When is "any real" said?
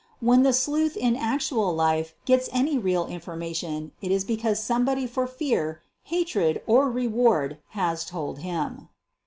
2.51-3.05